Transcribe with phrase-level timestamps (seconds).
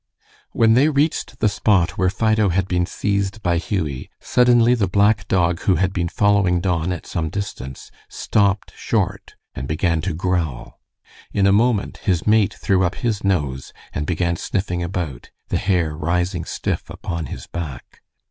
[0.51, 5.27] When they reached the spot where Fido had been seized by Hughie, suddenly the black
[5.27, 10.79] dog who had been following Don at some distance, stopped short and began to growl.
[11.33, 15.95] In a moment his mate threw up his nose and began sniffing about, the hair
[15.95, 18.01] rising stiff upon his back.